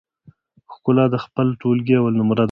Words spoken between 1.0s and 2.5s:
د خپل ټولګي اول نمره ده